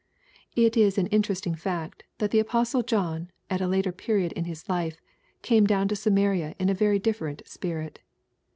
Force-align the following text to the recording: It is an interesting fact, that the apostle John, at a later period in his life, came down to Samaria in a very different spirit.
It 0.55 0.75
is 0.77 0.97
an 0.97 1.05
interesting 1.13 1.53
fact, 1.53 2.05
that 2.17 2.31
the 2.31 2.39
apostle 2.39 2.81
John, 2.81 3.29
at 3.51 3.61
a 3.61 3.67
later 3.67 3.91
period 3.91 4.31
in 4.31 4.45
his 4.45 4.67
life, 4.67 4.99
came 5.43 5.67
down 5.67 5.87
to 5.89 5.95
Samaria 5.95 6.55
in 6.57 6.69
a 6.69 6.73
very 6.73 6.97
different 6.97 7.43
spirit. 7.45 7.99